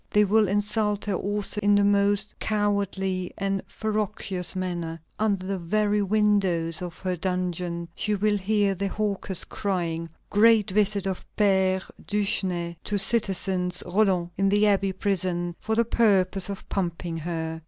[0.09, 4.99] They will insult her also in the most cowardly and ferocious manner.
[5.19, 11.05] Under the very windows of her dungeon she will hear the hawkers crying: "Great visit
[11.05, 17.17] of Père Duchesne to Citizeness Roland, in the Abbey prison, for the purpose of pumping
[17.17, 17.59] her."